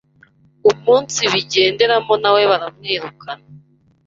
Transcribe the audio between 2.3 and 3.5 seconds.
we baramwirukana